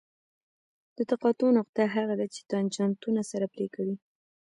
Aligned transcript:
د 0.97 0.97
تقاطع 1.11 1.47
نقطه 1.59 1.83
هغه 1.95 2.13
ده 2.19 2.25
چې 2.33 2.41
تانجانتونه 2.51 3.21
سره 3.31 3.45
پرې 3.53 3.67
کوي 3.75 3.95